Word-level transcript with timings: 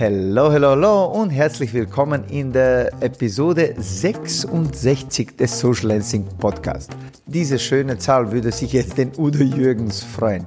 Hallo, 0.00 0.50
hallo, 0.50 0.68
hallo 0.70 1.04
und 1.04 1.28
herzlich 1.28 1.74
willkommen 1.74 2.24
in 2.30 2.50
der 2.50 2.90
Episode 3.02 3.74
66 3.76 5.36
des 5.36 5.60
Social 5.60 5.88
Lensing 5.88 6.24
Podcast. 6.38 6.90
Diese 7.26 7.58
schöne 7.58 7.98
Zahl 7.98 8.32
würde 8.32 8.50
sich 8.50 8.72
jetzt 8.72 8.96
den 8.96 9.12
Udo 9.18 9.44
Jürgens 9.44 10.02
freuen. 10.02 10.46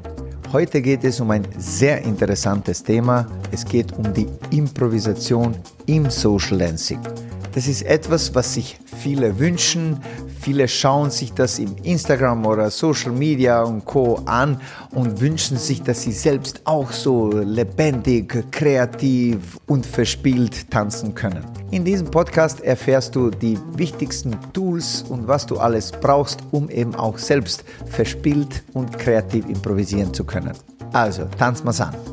Heute 0.52 0.82
geht 0.82 1.04
es 1.04 1.20
um 1.20 1.30
ein 1.30 1.48
sehr 1.56 2.02
interessantes 2.02 2.82
Thema. 2.82 3.28
Es 3.52 3.64
geht 3.64 3.96
um 3.96 4.12
die 4.12 4.26
Improvisation 4.50 5.56
im 5.86 6.10
Social 6.10 6.58
Lensing. 6.58 7.02
Das 7.54 7.68
ist 7.68 7.84
etwas, 7.84 8.34
was 8.34 8.56
sich 8.56 8.80
viele 9.04 9.38
wünschen. 9.38 10.00
Viele 10.44 10.68
schauen 10.68 11.10
sich 11.10 11.32
das 11.32 11.58
im 11.58 11.74
Instagram 11.84 12.46
oder 12.46 12.70
Social 12.70 13.14
Media 13.14 13.64
und 13.64 13.86
Co. 13.86 14.20
an 14.26 14.60
und 14.92 15.22
wünschen 15.22 15.56
sich, 15.56 15.82
dass 15.82 16.02
sie 16.02 16.12
selbst 16.12 16.64
auch 16.66 16.92
so 16.92 17.32
lebendig, 17.32 18.52
kreativ 18.52 19.58
und 19.68 19.86
verspielt 19.86 20.70
tanzen 20.70 21.16
können. 21.16 21.46
In 21.72 21.86
diesem 21.86 22.12
Podcast 22.12 22.60
erfährst 22.60 23.16
du 23.16 23.30
die 23.30 23.58
wichtigsten 23.78 24.36
Tools 24.52 25.06
und 25.08 25.30
was 25.30 25.46
du 25.46 25.60
alles 25.60 25.94
brauchst, 25.94 26.42
um 26.52 26.70
eben 26.70 26.94
auch 26.94 27.18
selbst 27.18 27.64
verspielt 27.86 28.64
und 28.74 29.00
kreativ 29.00 29.48
improvisieren 29.48 30.14
zu 30.14 30.26
können. 30.26 30.52
Also, 30.92 31.24
tanz 31.40 31.64
mal's 31.64 31.80
an. 31.80 32.13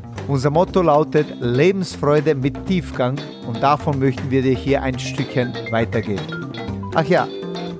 Unser 0.27 0.49
Motto 0.49 0.81
lautet 0.81 1.27
Lebensfreude 1.39 2.35
mit 2.35 2.65
Tiefgang 2.65 3.19
und 3.47 3.61
davon 3.61 3.99
möchten 3.99 4.29
wir 4.29 4.41
dir 4.41 4.55
hier 4.55 4.81
ein 4.81 4.97
Stückchen 4.97 5.53
weitergeben. 5.71 6.51
Ach 6.95 7.05
ja, 7.05 7.27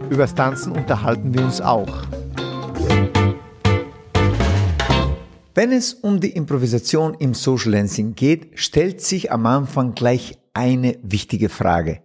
übers 0.09 0.35
Tanzen 0.35 0.73
unterhalten 0.73 1.33
wir 1.33 1.43
uns 1.43 1.61
auch. 1.61 2.05
Wenn 5.53 5.71
es 5.71 5.93
um 5.93 6.19
die 6.19 6.31
Improvisation 6.31 7.13
im 7.15 7.33
Social 7.33 7.73
Dancing 7.73 8.15
geht, 8.15 8.57
stellt 8.59 9.01
sich 9.01 9.31
am 9.31 9.45
Anfang 9.45 9.93
gleich 9.95 10.37
eine 10.53 10.97
wichtige 11.03 11.49
Frage. 11.49 12.01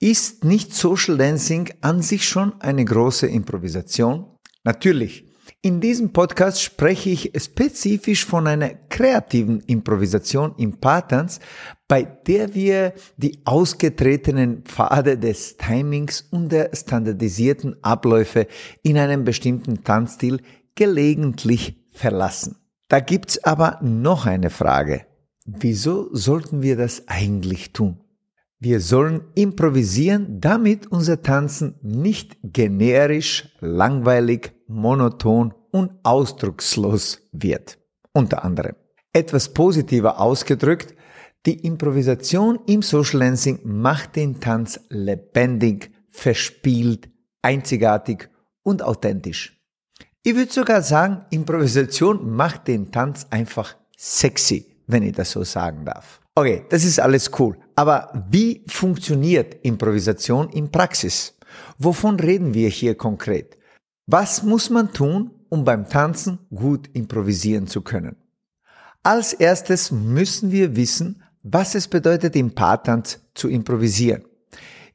Ist 0.00 0.44
nicht 0.44 0.74
Social 0.74 1.16
Dancing 1.16 1.70
an 1.80 2.02
sich 2.02 2.28
schon 2.28 2.60
eine 2.60 2.84
große 2.84 3.26
Improvisation? 3.26 4.26
Natürlich. 4.64 5.29
In 5.62 5.82
diesem 5.82 6.14
Podcast 6.14 6.62
spreche 6.62 7.10
ich 7.10 7.32
spezifisch 7.36 8.24
von 8.24 8.46
einer 8.46 8.70
kreativen 8.88 9.60
Improvisation 9.60 10.54
im 10.56 10.78
Paartanz, 10.80 11.38
bei 11.86 12.02
der 12.02 12.54
wir 12.54 12.94
die 13.18 13.42
ausgetretenen 13.44 14.62
Pfade 14.62 15.18
des 15.18 15.58
Timings 15.58 16.22
und 16.30 16.50
der 16.50 16.74
standardisierten 16.74 17.76
Abläufe 17.84 18.46
in 18.82 18.96
einem 18.96 19.24
bestimmten 19.24 19.84
Tanzstil 19.84 20.40
gelegentlich 20.76 21.76
verlassen. 21.90 22.56
Da 22.88 23.00
gibt's 23.00 23.44
aber 23.44 23.80
noch 23.82 24.24
eine 24.24 24.48
Frage. 24.48 25.04
Wieso 25.44 26.08
sollten 26.14 26.62
wir 26.62 26.78
das 26.78 27.06
eigentlich 27.06 27.74
tun? 27.74 28.00
Wir 28.62 28.80
sollen 28.80 29.22
improvisieren, 29.34 30.38
damit 30.38 30.86
unser 30.92 31.22
Tanzen 31.22 31.76
nicht 31.80 32.36
generisch, 32.42 33.48
langweilig, 33.60 34.52
monoton 34.66 35.54
und 35.70 35.92
ausdruckslos 36.02 37.22
wird. 37.32 37.78
Unter 38.12 38.44
anderem. 38.44 38.76
Etwas 39.14 39.54
positiver 39.54 40.20
ausgedrückt, 40.20 40.94
die 41.46 41.66
Improvisation 41.66 42.58
im 42.66 42.82
Social 42.82 43.20
Dancing 43.20 43.60
macht 43.64 44.16
den 44.16 44.40
Tanz 44.40 44.78
lebendig, 44.90 45.90
verspielt, 46.10 47.08
einzigartig 47.40 48.28
und 48.62 48.82
authentisch. 48.82 49.58
Ich 50.22 50.36
würde 50.36 50.52
sogar 50.52 50.82
sagen, 50.82 51.24
Improvisation 51.30 52.36
macht 52.36 52.68
den 52.68 52.92
Tanz 52.92 53.26
einfach 53.30 53.74
sexy, 53.96 54.66
wenn 54.86 55.02
ich 55.02 55.14
das 55.14 55.30
so 55.30 55.44
sagen 55.44 55.86
darf. 55.86 56.20
Okay, 56.34 56.66
das 56.68 56.84
ist 56.84 57.00
alles 57.00 57.30
cool. 57.38 57.56
Aber 57.80 58.12
wie 58.28 58.62
funktioniert 58.66 59.56
Improvisation 59.62 60.50
in 60.50 60.70
Praxis? 60.70 61.34
Wovon 61.78 62.20
reden 62.20 62.52
wir 62.52 62.68
hier 62.68 62.94
konkret? 62.94 63.56
Was 64.04 64.42
muss 64.42 64.68
man 64.68 64.92
tun, 64.92 65.30
um 65.48 65.64
beim 65.64 65.88
Tanzen 65.88 66.40
gut 66.54 66.90
improvisieren 66.92 67.68
zu 67.68 67.80
können? 67.80 68.16
Als 69.02 69.32
erstes 69.32 69.90
müssen 69.92 70.52
wir 70.52 70.76
wissen, 70.76 71.22
was 71.42 71.74
es 71.74 71.88
bedeutet, 71.88 72.36
im 72.36 72.54
Paartanz 72.54 73.18
zu 73.32 73.48
improvisieren. 73.48 74.24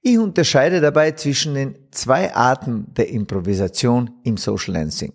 Ich 0.04 0.20
unterscheide 0.20 0.80
dabei 0.80 1.14
zwischen 1.14 1.56
den 1.56 1.76
zwei 1.90 2.36
Arten 2.36 2.94
der 2.94 3.10
Improvisation 3.10 4.12
im 4.22 4.38
Social 4.38 4.76
Dancing. 4.76 5.14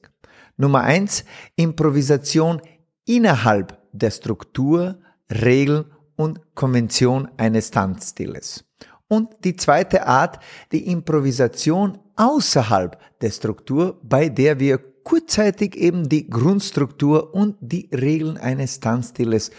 Nummer 0.57 0.81
eins, 0.81 1.25
Improvisation 1.55 2.61
innerhalb 3.05 3.79
der 3.93 4.11
Struktur, 4.11 4.99
Regeln 5.31 5.85
und 6.21 6.55
Konvention 6.55 7.29
eines 7.39 7.71
Tanzstiles. 7.71 8.65
Und 9.09 9.31
die 9.43 9.57
zweite 9.57 10.07
Art, 10.07 10.39
die 10.71 10.87
Improvisation 10.91 11.99
außerhalb 12.17 13.01
der 13.23 13.31
Struktur, 13.31 13.99
bei 14.03 14.29
der 14.29 14.61
wir 14.61 14.79
kurzzeitig 15.03 15.77
eben 15.77 16.09
die 16.09 16.29
Grundstruktur 16.29 17.35
und 17.35 17.57
die 17.61 17.89
Regeln 17.93 18.37
eines 18.37 18.81
Tanzstiles 18.81 19.51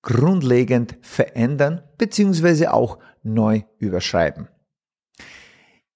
grundlegend 0.00 0.96
verändern 1.02 1.82
bzw. 1.98 2.68
auch 2.68 2.98
neu 3.22 3.62
überschreiben. 3.78 4.48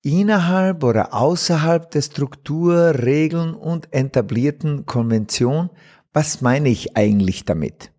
Innerhalb 0.03 0.84
oder 0.84 1.14
außerhalb 1.14 1.91
der 1.91 2.03
Struktur, 2.03 3.03
Regeln 3.03 3.54
und 3.54 3.92
etablierten 3.92 4.86
Konvention, 4.86 5.70
was 6.12 6.41
meine 6.42 6.69
ich 6.69 6.97
eigentlich 6.97 7.44
damit? 7.44 7.92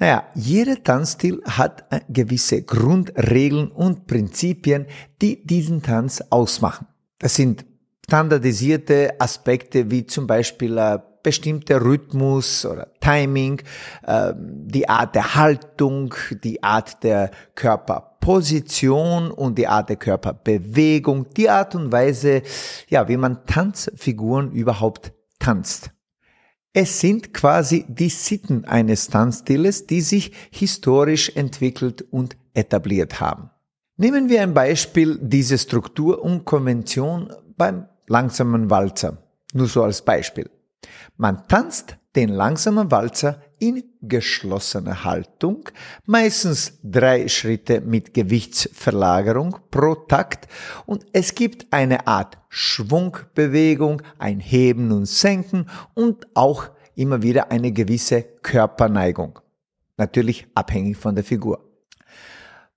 Naja, 0.00 0.24
jeder 0.34 0.82
Tanzstil 0.82 1.42
hat 1.44 1.84
äh, 1.90 2.00
gewisse 2.08 2.62
Grundregeln 2.62 3.70
und 3.70 4.06
Prinzipien, 4.06 4.86
die 5.20 5.46
diesen 5.46 5.82
Tanz 5.82 6.24
ausmachen. 6.30 6.86
Das 7.18 7.34
sind 7.34 7.66
standardisierte 8.06 9.20
Aspekte 9.20 9.90
wie 9.90 10.06
zum 10.06 10.26
Beispiel 10.26 10.78
äh, 10.78 10.98
bestimmter 11.22 11.82
Rhythmus 11.84 12.64
oder 12.64 12.88
Timing, 13.00 13.60
äh, 14.06 14.32
die 14.36 14.88
Art 14.88 15.14
der 15.14 15.34
Haltung, 15.34 16.14
die 16.44 16.62
Art 16.62 17.04
der 17.04 17.30
Körperposition 17.54 19.30
und 19.30 19.58
die 19.58 19.66
Art 19.66 19.90
der 19.90 19.96
Körperbewegung, 19.96 21.28
die 21.36 21.50
Art 21.50 21.74
und 21.74 21.92
Weise, 21.92 22.40
ja, 22.88 23.06
wie 23.06 23.18
man 23.18 23.44
Tanzfiguren 23.44 24.50
überhaupt 24.52 25.12
tanzt. 25.38 25.90
Es 26.72 27.00
sind 27.00 27.34
quasi 27.34 27.84
die 27.88 28.10
Sitten 28.10 28.64
eines 28.64 29.08
Tanzstiles, 29.08 29.86
die 29.86 30.00
sich 30.00 30.32
historisch 30.50 31.34
entwickelt 31.34 32.02
und 32.10 32.36
etabliert 32.54 33.20
haben. 33.20 33.50
Nehmen 33.96 34.28
wir 34.28 34.42
ein 34.42 34.54
Beispiel 34.54 35.18
diese 35.20 35.58
Struktur 35.58 36.22
und 36.22 36.44
Konvention 36.44 37.32
beim 37.56 37.86
langsamen 38.06 38.70
Walzer. 38.70 39.18
Nur 39.52 39.66
so 39.66 39.82
als 39.82 40.02
Beispiel. 40.02 40.48
Man 41.16 41.46
tanzt 41.48 41.96
den 42.14 42.28
langsamen 42.28 42.90
Walzer 42.90 43.42
in 43.60 43.84
geschlossener 44.02 45.04
Haltung, 45.04 45.68
meistens 46.06 46.80
drei 46.82 47.28
Schritte 47.28 47.80
mit 47.80 48.14
Gewichtsverlagerung 48.14 49.58
pro 49.70 49.94
Takt 49.94 50.48
und 50.86 51.06
es 51.12 51.34
gibt 51.34 51.72
eine 51.72 52.06
Art 52.06 52.38
Schwungbewegung, 52.48 54.02
ein 54.18 54.40
Heben 54.40 54.90
und 54.90 55.06
Senken 55.06 55.66
und 55.94 56.26
auch 56.34 56.70
immer 56.96 57.22
wieder 57.22 57.52
eine 57.52 57.70
gewisse 57.70 58.22
Körperneigung. 58.22 59.38
Natürlich 59.96 60.46
abhängig 60.54 60.96
von 60.96 61.14
der 61.14 61.24
Figur. 61.24 61.64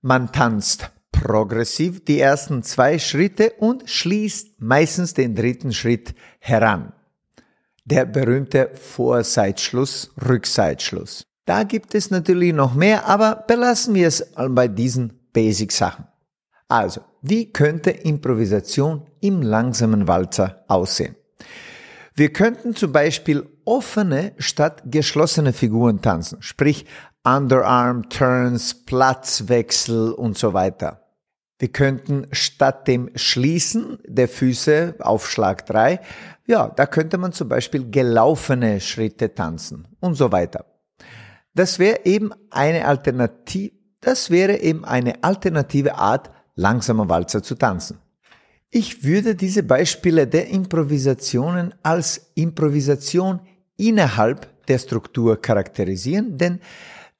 Man 0.02 0.30
tanzt 0.30 0.90
progressiv 1.10 2.04
die 2.04 2.20
ersten 2.20 2.62
zwei 2.62 2.98
Schritte 2.98 3.54
und 3.58 3.88
schließt 3.88 4.60
meistens 4.60 5.14
den 5.14 5.34
dritten 5.34 5.72
Schritt 5.72 6.14
heran 6.38 6.92
der 7.84 8.06
berühmte 8.06 8.70
Vorseitschluss, 8.74 10.10
Rückseitschluss. 10.26 11.24
Da 11.46 11.64
gibt 11.64 11.94
es 11.94 12.10
natürlich 12.10 12.54
noch 12.54 12.74
mehr, 12.74 13.06
aber 13.06 13.44
belassen 13.46 13.94
wir 13.94 14.08
es 14.08 14.32
bei 14.48 14.68
diesen 14.68 15.12
Basic-Sachen. 15.32 16.06
Also, 16.68 17.02
wie 17.20 17.52
könnte 17.52 17.90
Improvisation 17.90 19.06
im 19.20 19.42
langsamen 19.42 20.08
Walzer 20.08 20.64
aussehen? 20.68 21.14
Wir 22.14 22.32
könnten 22.32 22.74
zum 22.74 22.92
Beispiel 22.92 23.46
offene 23.64 24.32
statt 24.38 24.82
geschlossene 24.86 25.52
Figuren 25.52 26.00
tanzen, 26.00 26.40
sprich 26.40 26.86
Underarm 27.24 28.08
Turns, 28.08 28.84
Platzwechsel 28.84 30.12
und 30.12 30.38
so 30.38 30.52
weiter. 30.52 31.03
Wir 31.58 31.68
könnten 31.68 32.26
statt 32.32 32.88
dem 32.88 33.10
Schließen 33.14 33.98
der 34.06 34.28
Füße 34.28 34.96
auf 34.98 35.30
Schlag 35.30 35.66
3, 35.66 36.00
ja, 36.46 36.68
da 36.68 36.86
könnte 36.86 37.16
man 37.16 37.32
zum 37.32 37.48
Beispiel 37.48 37.90
gelaufene 37.90 38.80
Schritte 38.80 39.34
tanzen 39.34 39.88
und 40.00 40.14
so 40.14 40.30
weiter. 40.32 40.66
Das 41.54 41.78
wäre 41.78 42.00
eben 42.04 42.32
eine 42.50 42.86
Alternative, 42.86 43.72
das 44.00 44.30
wäre 44.30 44.58
eben 44.58 44.84
eine 44.84 45.22
alternative 45.22 45.94
Art, 45.94 46.30
langsamer 46.56 47.08
Walzer 47.08 47.42
zu 47.42 47.54
tanzen. 47.54 47.98
Ich 48.70 49.04
würde 49.04 49.34
diese 49.34 49.62
Beispiele 49.62 50.26
der 50.26 50.48
Improvisationen 50.48 51.74
als 51.82 52.32
Improvisation 52.34 53.40
innerhalb 53.76 54.66
der 54.66 54.78
Struktur 54.78 55.40
charakterisieren, 55.40 56.36
denn 56.36 56.60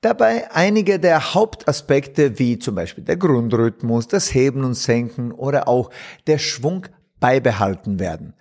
dabei 0.04 0.50
einige 0.52 0.98
der 0.98 1.34
Hauptaspekte 1.34 2.38
wie 2.38 2.58
zum 2.58 2.74
Beispiel 2.74 3.04
der 3.04 3.16
Grundrhythmus, 3.16 4.08
das 4.08 4.34
Heben 4.34 4.64
und 4.64 4.74
Senken 4.74 5.32
oder 5.32 5.68
auch 5.68 5.90
der 6.26 6.38
Schwung 6.38 6.86
beibehalten 7.20 7.98
werden. 7.98 8.34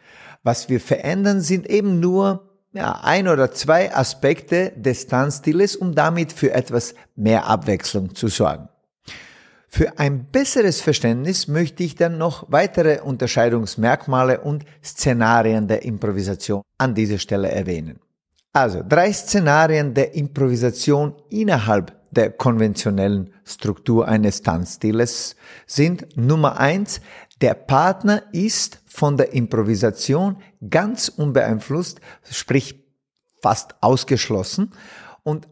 Was 0.44 0.70
wir 0.70 0.80
verändern, 0.80 1.42
sind 1.42 1.70
eben 1.70 2.00
nur 2.00 2.50
ja, 2.74 3.00
ein 3.04 3.28
oder 3.28 3.52
zwei 3.52 3.96
Aspekte 3.96 4.74
des 4.76 5.08
Tanzstiles, 5.08 5.76
um 5.76 5.96
damit 5.96 6.34
für 6.34 6.52
etwas 6.52 6.96
mehr 7.16 7.46
Abwechslung 7.48 8.16
zu 8.16 8.28
sorgen. 8.28 8.68
Für 9.70 9.98
ein 9.98 10.26
besseres 10.26 10.82
Verständnis 10.82 11.48
möchte 11.48 11.84
ich 11.84 11.96
dann 11.96 12.18
noch 12.18 12.46
weitere 12.50 13.02
Unterscheidungsmerkmale 13.02 14.42
und 14.42 14.66
Szenarien 14.84 15.68
der 15.68 15.84
Improvisation 15.84 16.62
an 16.78 16.94
dieser 16.94 17.18
Stelle 17.18 17.50
erwähnen. 17.50 18.03
Also 18.54 18.84
drei 18.88 19.12
Szenarien 19.12 19.96
der 19.96 20.14
Improvisation 20.14 21.16
innerhalb 21.30 21.92
der 22.12 22.30
konventionellen 22.30 23.34
Struktur 23.44 24.08
eines 24.08 24.44
Tanzstiles 24.44 25.36
sind 25.66 26.16
Nummer 26.16 26.60
eins, 26.60 27.02
der 27.42 27.56
Partner 27.56 28.22
ist 28.32 28.80
von 28.86 29.18
der 29.18 29.34
Improvisation 29.34 30.38
ganz 30.70 31.10
unbeeinflusst, 31.10 32.00
sprich 32.30 32.86
fast 33.42 33.76
ausgeschlossen. 33.82 34.72
Und 35.24 35.50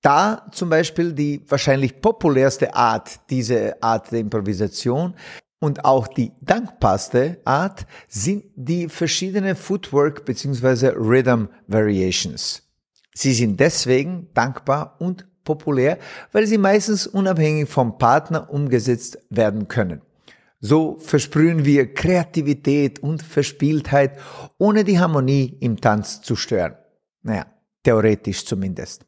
da 0.00 0.46
zum 0.52 0.70
Beispiel 0.70 1.12
die 1.12 1.42
wahrscheinlich 1.48 2.00
populärste 2.00 2.74
Art, 2.74 3.18
diese 3.30 3.82
Art 3.82 4.12
der 4.12 4.20
Improvisation 4.20 5.14
und 5.64 5.86
auch 5.86 6.06
die 6.06 6.32
dankbarste 6.42 7.40
Art 7.46 7.86
sind 8.06 8.44
die 8.54 8.90
verschiedenen 8.90 9.56
Footwork 9.56 10.26
bzw. 10.26 10.88
Rhythm 10.88 11.46
Variations. 11.68 12.62
Sie 13.14 13.32
sind 13.32 13.58
deswegen 13.58 14.28
dankbar 14.34 14.96
und 14.98 15.26
populär, 15.42 15.96
weil 16.32 16.46
sie 16.46 16.58
meistens 16.58 17.06
unabhängig 17.06 17.70
vom 17.70 17.96
Partner 17.96 18.50
umgesetzt 18.50 19.18
werden 19.30 19.66
können. 19.66 20.02
So 20.60 20.98
versprühen 20.98 21.64
wir 21.64 21.94
Kreativität 21.94 22.98
und 22.98 23.22
Verspieltheit, 23.22 24.18
ohne 24.58 24.84
die 24.84 24.98
Harmonie 24.98 25.56
im 25.60 25.80
Tanz 25.80 26.20
zu 26.20 26.36
stören. 26.36 26.74
Naja, 27.22 27.46
theoretisch 27.82 28.44
zumindest. 28.44 29.06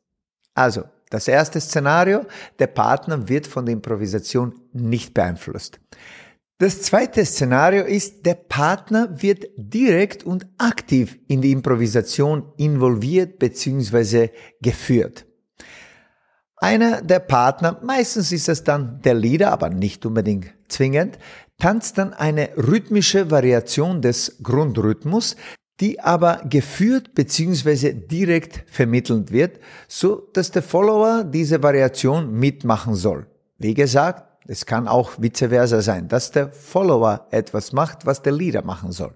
Also, 0.55 0.85
das 1.11 1.29
erste 1.29 1.61
Szenario, 1.61 2.25
der 2.59 2.69
Partner 2.69 3.29
wird 3.29 3.47
von 3.47 3.67
der 3.67 3.75
Improvisation 3.75 4.55
nicht 4.73 5.13
beeinflusst. 5.13 5.81
Das 6.59 6.81
zweite 6.81 7.23
Szenario 7.23 7.85
ist, 7.85 8.25
der 8.25 8.35
Partner 8.35 9.21
wird 9.21 9.45
direkt 9.59 10.25
und 10.25 10.47
aktiv 10.57 11.19
in 11.29 11.43
die 11.43 11.53
Improvisation 11.53 12.51
involviert 12.57 13.39
bzw. 13.39 14.31
geführt. 14.63 15.27
Einer 16.57 17.03
der 17.03 17.19
Partner, 17.19 17.79
meistens 17.83 18.33
ist 18.33 18.49
es 18.49 18.65
dann 18.65 19.03
der 19.03 19.13
Leader, 19.13 19.53
aber 19.53 19.69
nicht 19.69 20.07
unbedingt 20.07 20.55
zwingend, 20.69 21.19
tanzt 21.59 21.99
dann 21.99 22.15
eine 22.15 22.49
rhythmische 22.57 23.31
Variation 23.31 24.01
des 24.01 24.39
Grundrhythmus, 24.43 25.37
die 25.81 26.01
aber 26.01 26.41
geführt 26.49 27.15
bzw. 27.15 27.93
direkt 27.93 28.65
vermittelt 28.71 29.31
wird, 29.31 29.61
so 29.89 30.31
dass 30.33 30.51
der 30.51 30.63
Follower 30.63 31.23
diese 31.23 31.63
Variation 31.63 32.33
mitmachen 32.33 32.95
soll. 32.95 33.27
Wie 33.59 33.75
gesagt, 33.75 34.36
es 34.49 34.67
kann 34.67 34.89
auch 34.89 35.13
vice 35.19 35.49
versa 35.49 35.81
sein, 35.81 36.09
dass 36.09 36.31
der 36.31 36.51
Follower 36.53 37.27
etwas 37.31 37.73
macht, 37.73 38.07
was 38.07 38.23
der 38.23 38.33
Leader 38.33 38.63
machen 38.65 38.93
soll. 38.93 39.15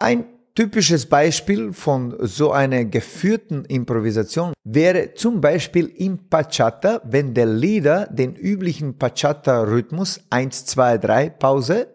Ein 0.00 0.24
typisches 0.54 1.06
Beispiel 1.06 1.72
von 1.72 2.16
so 2.20 2.52
einer 2.52 2.84
geführten 2.84 3.64
Improvisation 3.64 4.52
wäre 4.64 5.14
zum 5.14 5.40
Beispiel 5.40 5.86
im 5.86 6.28
Pachata, 6.28 7.00
wenn 7.04 7.34
der 7.34 7.46
Leader 7.46 8.06
den 8.06 8.34
üblichen 8.34 8.98
Pachata-Rhythmus 8.98 10.20
1, 10.30 10.66
2, 10.66 10.98
3 10.98 11.30
Pause 11.30 11.88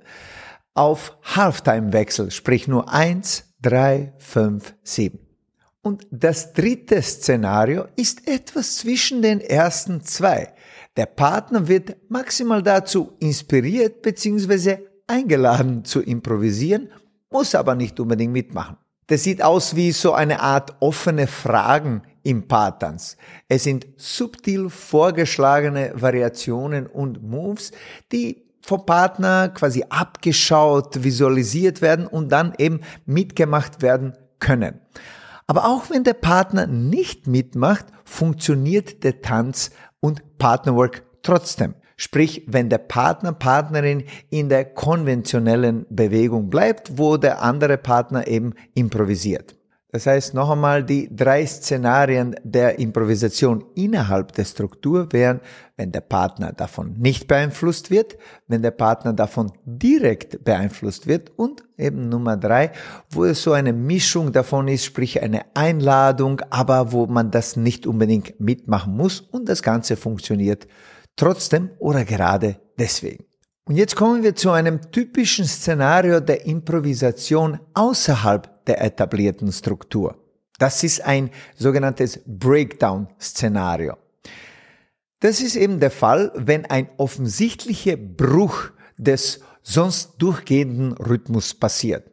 auf 0.73 1.17
Halftime 1.23 1.93
wechselt, 1.93 2.33
sprich 2.33 2.67
nur 2.67 2.91
1, 2.91 3.45
3, 3.61 4.13
5, 4.17 4.73
7. 4.83 5.19
Und 5.81 6.07
das 6.09 6.53
dritte 6.53 6.99
Szenario 7.01 7.85
ist 7.95 8.27
etwas 8.27 8.77
zwischen 8.77 9.21
den 9.21 9.39
ersten 9.39 10.01
zwei. 10.01 10.54
Der 10.97 11.07
Partner 11.07 11.67
wird 11.67 11.97
maximal 12.09 12.63
dazu 12.63 13.13
inspiriert 13.19 14.01
bzw. 14.01 14.77
eingeladen 15.07 15.83
zu 15.83 16.01
improvisieren, 16.01 16.89
muss 17.29 17.53
aber 17.53 17.75
nicht 17.75 17.99
unbedingt 17.99 18.31
mitmachen. 18.31 18.77
Das 19.07 19.23
sieht 19.23 19.43
aus 19.43 19.75
wie 19.75 19.91
so 19.91 20.13
eine 20.13 20.39
Art 20.39 20.77
offene 20.79 21.27
Fragen 21.27 22.01
im 22.23 22.47
Paartanz. 22.47 23.17
Es 23.47 23.63
sind 23.63 23.85
subtil 23.97 24.69
vorgeschlagene 24.69 25.91
Variationen 25.95 26.87
und 26.87 27.21
Moves, 27.21 27.71
die 28.11 28.45
vom 28.61 28.85
Partner 28.85 29.49
quasi 29.49 29.85
abgeschaut, 29.89 31.03
visualisiert 31.03 31.83
werden 31.83 32.07
und 32.07 32.31
dann 32.31 32.53
eben 32.57 32.79
mitgemacht 33.05 33.83
werden 33.83 34.13
können. 34.39 34.79
Aber 35.45 35.65
auch 35.65 35.91
wenn 35.91 36.03
der 36.03 36.13
Partner 36.13 36.65
nicht 36.65 37.27
mitmacht, 37.27 37.85
funktioniert 38.05 39.03
der 39.03 39.21
Tanz 39.21 39.69
und 40.05 40.37
Partnerwork 40.37 41.03
trotzdem. 41.23 41.73
Sprich, 41.97 42.43
wenn 42.47 42.69
der 42.69 42.77
Partner, 42.77 43.31
Partnerin 43.33 44.03
in 44.29 44.49
der 44.49 44.65
konventionellen 44.65 45.87
Bewegung 45.89 46.49
bleibt, 46.51 46.99
wo 46.99 47.17
der 47.17 47.41
andere 47.41 47.77
Partner 47.77 48.27
eben 48.27 48.53
improvisiert. 48.75 49.55
Das 49.95 50.07
heißt 50.07 50.33
noch 50.33 50.49
einmal, 50.49 50.83
die 50.83 51.07
drei 51.09 51.45
Szenarien 51.45 52.35
der 52.43 52.79
Improvisation 52.79 53.63
innerhalb 53.75 54.33
der 54.33 54.43
Struktur 54.43 55.07
wären, 55.13 55.39
wenn 55.77 55.93
der 55.93 56.01
Partner 56.01 56.51
davon 56.51 56.95
nicht 56.97 57.29
beeinflusst 57.29 57.89
wird, 57.91 58.17
wenn 58.45 58.61
der 58.61 58.71
Partner 58.71 59.13
davon 59.13 59.53
direkt 59.63 60.43
beeinflusst 60.43 61.07
wird 61.07 61.31
und 61.37 61.63
eben 61.77 62.09
Nummer 62.09 62.35
drei, 62.35 62.73
wo 63.09 63.23
es 63.23 63.41
so 63.41 63.53
eine 63.53 63.71
Mischung 63.71 64.33
davon 64.33 64.67
ist, 64.67 64.83
sprich 64.83 65.23
eine 65.23 65.45
Einladung, 65.53 66.41
aber 66.49 66.91
wo 66.91 67.05
man 67.05 67.31
das 67.31 67.55
nicht 67.55 67.87
unbedingt 67.87 68.37
mitmachen 68.37 68.97
muss 68.97 69.21
und 69.21 69.47
das 69.47 69.63
Ganze 69.63 69.95
funktioniert 69.95 70.67
trotzdem 71.15 71.69
oder 71.79 72.03
gerade 72.03 72.57
deswegen. 72.77 73.23
Und 73.67 73.77
jetzt 73.77 73.95
kommen 73.95 74.21
wir 74.21 74.35
zu 74.35 74.51
einem 74.51 74.91
typischen 74.91 75.45
Szenario 75.45 76.19
der 76.19 76.45
Improvisation 76.45 77.59
außerhalb 77.73 78.63
der 78.65 78.83
etablierten 78.83 79.51
Struktur. 79.51 80.17
Das 80.59 80.83
ist 80.83 81.03
ein 81.03 81.31
sogenanntes 81.55 82.19
Breakdown-Szenario. 82.27 83.97
Das 85.19 85.41
ist 85.41 85.55
eben 85.55 85.79
der 85.79 85.89
Fall, 85.89 86.31
wenn 86.35 86.65
ein 86.67 86.89
offensichtlicher 86.97 87.97
Bruch 87.97 88.69
des 88.97 89.39
sonst 89.63 90.13
durchgehenden 90.19 90.93
Rhythmus 90.93 91.55
passiert. 91.55 92.11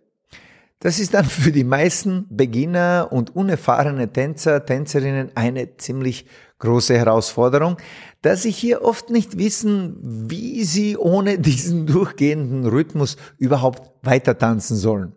Das 0.83 0.99
ist 0.99 1.15
dann 1.15 1.27
für 1.27 1.53
die 1.53 1.63
meisten 1.63 2.27
Beginner 2.29 3.07
und 3.13 3.37
unerfahrene 3.37 4.13
Tänzer, 4.13 4.67
Tänzerinnen 4.67 5.31
eine 5.37 5.77
ziemlich 5.77 6.27
große 6.59 6.99
Herausforderung, 6.99 7.77
da 8.23 8.35
sie 8.35 8.51
hier 8.51 8.83
oft 8.83 9.09
nicht 9.09 9.39
wissen, 9.39 9.97
wie 10.03 10.65
sie 10.65 10.97
ohne 10.97 11.39
diesen 11.39 11.87
durchgehenden 11.87 12.67
Rhythmus 12.67 13.17
überhaupt 13.39 13.93
weiter 14.05 14.37
tanzen 14.37 14.77
sollen. 14.77 15.13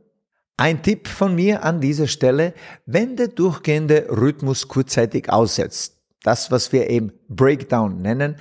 Ein 0.55 0.83
Tipp 0.83 1.07
von 1.07 1.33
mir 1.33 1.63
an 1.63 1.81
dieser 1.81 2.07
Stelle, 2.07 2.53
wenn 2.85 3.15
der 3.15 3.29
durchgehende 3.29 4.05
Rhythmus 4.11 4.67
kurzzeitig 4.67 5.31
aussetzt, 5.31 5.99
das 6.21 6.51
was 6.51 6.73
wir 6.73 6.91
eben 6.91 7.11
Breakdown 7.27 8.03
nennen, 8.03 8.35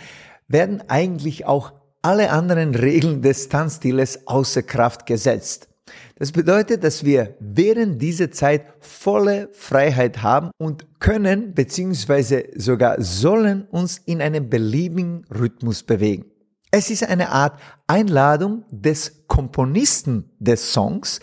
werden 0.47 0.83
eigentlich 0.89 1.47
auch 1.47 1.73
alle 2.03 2.31
anderen 2.31 2.75
Regeln 2.75 3.23
des 3.23 3.49
Tanzstiles 3.49 4.27
außer 4.27 4.63
Kraft 4.63 5.07
gesetzt. 5.07 5.71
Das 6.17 6.33
bedeutet, 6.33 6.85
dass 6.85 7.05
wir 7.05 7.37
während 7.41 8.01
dieser 8.01 8.31
Zeit 8.31 8.67
volle 8.81 9.49
Freiheit 9.53 10.23
haben 10.23 10.51
und 10.59 11.01
können 11.01 11.55
bzw. 11.55 12.59
sogar 12.59 13.01
sollen 13.03 13.63
uns 13.71 13.99
in 13.99 14.23
einem 14.23 14.49
beliebigen 14.49 15.25
Rhythmus 15.35 15.83
bewegen. 15.83 16.27
Es 16.71 16.91
ist 16.91 17.05
eine 17.05 17.31
Art 17.31 17.61
Einladung 17.87 18.65
des 18.71 19.27
Komponisten 19.29 20.33
des 20.41 20.73
Songs 20.73 21.21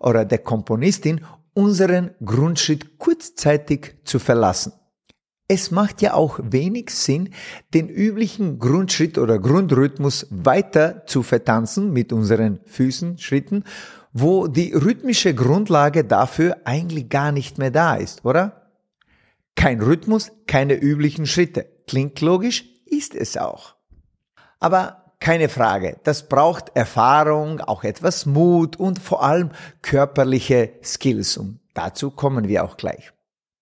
oder 0.00 0.24
der 0.24 0.38
Komponistin, 0.38 1.20
unseren 1.52 2.10
Grundschritt 2.24 2.98
kurzzeitig 2.98 3.96
zu 4.04 4.18
verlassen. 4.18 4.72
Es 5.46 5.70
macht 5.70 6.00
ja 6.00 6.14
auch 6.14 6.40
wenig 6.42 6.88
Sinn, 6.88 7.34
den 7.74 7.90
üblichen 7.90 8.58
Grundschritt 8.58 9.18
oder 9.18 9.38
Grundrhythmus 9.38 10.26
weiter 10.30 11.04
zu 11.06 11.22
vertanzen 11.22 11.92
mit 11.92 12.12
unseren 12.12 12.60
Füßen, 12.64 13.18
Schritten, 13.18 13.64
wo 14.14 14.46
die 14.46 14.72
rhythmische 14.72 15.34
Grundlage 15.34 16.04
dafür 16.04 16.56
eigentlich 16.64 17.10
gar 17.10 17.32
nicht 17.32 17.58
mehr 17.58 17.72
da 17.72 17.96
ist, 17.96 18.24
oder? 18.24 18.70
Kein 19.56 19.82
Rhythmus, 19.82 20.32
keine 20.46 20.74
üblichen 20.74 21.26
Schritte. 21.26 21.66
Klingt 21.86 22.20
logisch, 22.20 22.64
ist 22.86 23.14
es 23.14 23.36
auch. 23.36 23.74
Aber 24.60 25.04
keine 25.20 25.48
Frage, 25.48 25.96
das 26.04 26.28
braucht 26.28 26.76
Erfahrung, 26.76 27.60
auch 27.60 27.82
etwas 27.82 28.24
Mut 28.24 28.76
und 28.76 28.98
vor 29.00 29.24
allem 29.24 29.50
körperliche 29.82 30.74
Skills. 30.82 31.36
Und 31.36 31.60
dazu 31.74 32.10
kommen 32.10 32.46
wir 32.46 32.64
auch 32.64 32.76
gleich. 32.76 33.12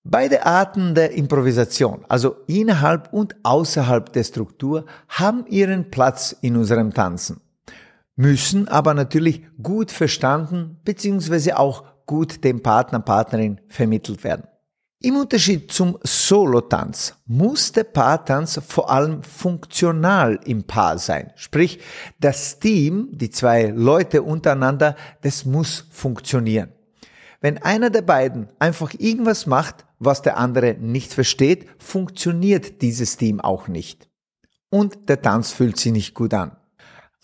Beide 0.05 0.45
Arten 0.45 0.95
der 0.95 1.13
Improvisation, 1.13 2.05
also 2.09 2.37
innerhalb 2.47 3.13
und 3.13 3.37
außerhalb 3.45 4.13
der 4.13 4.25
Struktur, 4.25 4.85
haben 5.09 5.47
ihren 5.47 5.91
Platz 5.91 6.37
in 6.41 6.57
unserem 6.57 6.93
Tanzen, 6.93 7.41
müssen 8.17 8.69
aber 8.69 8.95
natürlich 8.95 9.43
gut 9.63 9.91
verstanden 9.91 10.79
bzw. 10.85 11.53
auch 11.55 11.85
gut 12.07 12.45
dem 12.45 12.63
Partner, 12.63 13.01
Partnerin 13.01 13.61
vermittelt 13.69 14.25
werden. 14.25 14.47
Im 15.05 15.17
Unterschied 15.17 15.73
zum 15.73 15.99
Solotanz 16.05 17.17
muss 17.27 17.73
der 17.73 17.83
Paartanz 17.83 18.61
vor 18.65 18.89
allem 18.89 19.25
funktional 19.25 20.39
im 20.45 20.63
Paar 20.63 20.97
sein. 20.99 21.33
Sprich, 21.35 21.81
das 22.21 22.61
Team, 22.61 23.09
die 23.11 23.31
zwei 23.31 23.67
Leute 23.67 24.23
untereinander, 24.23 24.95
das 25.23 25.45
muss 25.45 25.87
funktionieren. 25.91 26.71
Wenn 27.41 27.59
einer 27.59 27.91
der 27.91 28.03
beiden 28.03 28.49
einfach 28.61 28.95
irgendwas 28.97 29.47
macht, 29.47 29.85
was 29.99 30.23
der 30.23 30.37
andere 30.37 30.75
nicht 30.75 31.13
versteht, 31.13 31.67
funktioniert 31.79 32.81
dieses 32.81 33.17
Team 33.17 33.41
auch 33.41 33.67
nicht. 33.67 34.09
Und 34.71 35.09
der 35.09 35.21
Tanz 35.21 35.51
fühlt 35.51 35.79
sich 35.79 35.91
nicht 35.91 36.15
gut 36.15 36.33
an. 36.33 36.57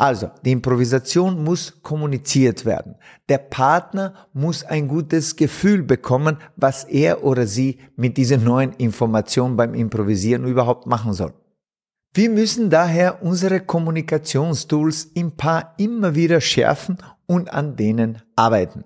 Also, 0.00 0.30
die 0.44 0.52
Improvisation 0.52 1.42
muss 1.42 1.82
kommuniziert 1.82 2.64
werden. 2.64 2.94
Der 3.28 3.38
Partner 3.38 4.14
muss 4.32 4.62
ein 4.62 4.86
gutes 4.86 5.34
Gefühl 5.34 5.82
bekommen, 5.82 6.36
was 6.54 6.84
er 6.84 7.24
oder 7.24 7.48
sie 7.48 7.78
mit 7.96 8.16
dieser 8.16 8.36
neuen 8.36 8.72
Information 8.74 9.56
beim 9.56 9.74
Improvisieren 9.74 10.46
überhaupt 10.46 10.86
machen 10.86 11.14
soll. 11.14 11.34
Wir 12.14 12.30
müssen 12.30 12.70
daher 12.70 13.24
unsere 13.24 13.58
Kommunikationstools 13.58 15.10
im 15.14 15.32
Paar 15.32 15.74
immer 15.78 16.14
wieder 16.14 16.40
schärfen 16.40 16.98
und 17.26 17.52
an 17.52 17.74
denen 17.74 18.22
arbeiten. 18.36 18.84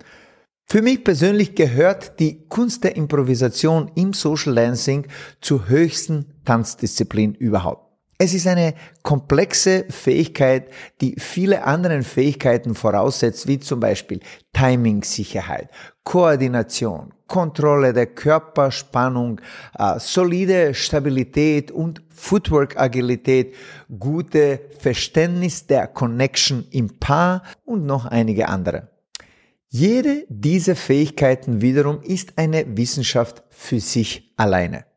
Für 0.66 0.80
mich 0.80 1.04
persönlich 1.04 1.54
gehört 1.54 2.18
die 2.20 2.48
Kunst 2.48 2.84
der 2.84 2.96
Improvisation 2.96 3.90
im 3.96 4.14
Social 4.14 4.54
Dancing 4.54 5.06
zur 5.42 5.68
höchsten 5.68 6.32
Tanzdisziplin 6.46 7.34
überhaupt. 7.34 7.91
Es 8.24 8.34
ist 8.34 8.46
eine 8.46 8.74
komplexe 9.02 9.84
Fähigkeit, 9.90 10.70
die 11.00 11.16
viele 11.18 11.64
anderen 11.64 12.04
Fähigkeiten 12.04 12.76
voraussetzt, 12.76 13.48
wie 13.48 13.58
zum 13.58 13.80
Beispiel 13.80 14.20
Timing-Sicherheit, 14.52 15.70
Koordination, 16.04 17.12
Kontrolle 17.26 17.92
der 17.92 18.06
Körperspannung, 18.06 19.40
äh, 19.76 19.98
solide 19.98 20.72
Stabilität 20.72 21.72
und 21.72 22.00
Footwork-Agilität, 22.14 23.56
gute 23.98 24.60
Verständnis 24.78 25.66
der 25.66 25.88
Connection 25.88 26.64
im 26.70 27.00
Paar 27.00 27.42
und 27.64 27.86
noch 27.86 28.06
einige 28.06 28.48
andere. 28.48 28.88
Jede 29.68 30.26
dieser 30.28 30.76
Fähigkeiten 30.76 31.60
wiederum 31.60 32.00
ist 32.02 32.34
eine 32.38 32.76
Wissenschaft 32.76 33.42
für 33.50 33.80
sich 33.80 34.32
alleine. 34.36 34.91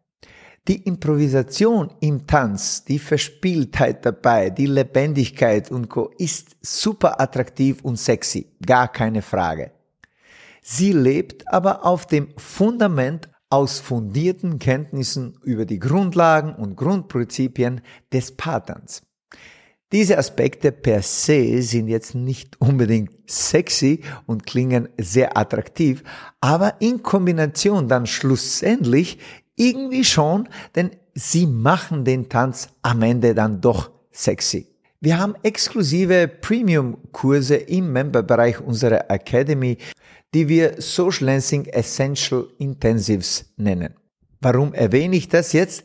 Die 0.68 0.82
Improvisation 0.82 1.94
im 2.00 2.26
Tanz, 2.26 2.84
die 2.86 2.98
Verspieltheit 2.98 4.04
dabei, 4.04 4.50
die 4.50 4.66
Lebendigkeit 4.66 5.70
und 5.70 5.90
Co. 5.90 6.12
ist 6.18 6.56
super 6.62 7.22
attraktiv 7.22 7.84
und 7.84 8.00
sexy, 8.00 8.48
gar 8.66 8.88
keine 8.88 9.22
Frage. 9.22 9.72
Sie 10.64 10.92
lebt 10.92 11.48
aber 11.54 11.86
auf 11.86 12.08
dem 12.08 12.30
Fundament 12.38 13.30
aus 13.52 13.80
fundierten 13.80 14.58
Kenntnissen 14.58 15.38
über 15.44 15.66
die 15.66 15.78
Grundlagen 15.78 16.56
und 16.56 16.76
Grundprinzipien 16.76 17.82
des 18.12 18.32
Patterns. 18.32 19.04
Diese 19.92 20.18
Aspekte 20.18 20.72
per 20.72 21.04
se 21.04 21.62
sind 21.62 21.88
jetzt 21.90 22.16
nicht 22.16 22.60
unbedingt 22.60 23.12
sexy 23.30 24.02
und 24.26 24.48
klingen 24.48 24.90
sehr 24.98 25.38
attraktiv, 25.38 26.04
aber 26.42 26.82
in 26.82 27.04
Kombination 27.04 27.88
dann 27.88 28.08
schlussendlich 28.08 29.20
irgendwie 29.56 30.04
schon, 30.04 30.50
denn 30.76 30.92
sie 31.14 31.48
machen 31.48 32.04
den 32.06 32.30
Tanz 32.30 32.70
am 32.82 33.02
Ende 33.02 33.34
dann 33.34 33.62
doch 33.62 33.92
sexy. 34.12 34.68
Wir 35.02 35.20
haben 35.20 35.36
exklusive 35.44 36.28
Premium-Kurse 36.28 37.56
im 37.56 37.92
Memberbereich 37.92 38.60
unserer 38.60 39.10
Academy, 39.10 39.78
die 40.34 40.48
wir 40.48 40.82
Social 40.82 41.28
Lancing 41.28 41.66
Essential 41.66 42.48
Intensives 42.58 43.46
nennen. 43.58 43.94
Warum 44.42 44.74
erwähne 44.74 45.16
ich 45.16 45.30
das 45.30 45.54
jetzt? 45.54 45.84